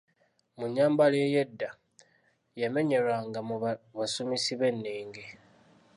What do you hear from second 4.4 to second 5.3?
b'ennenge.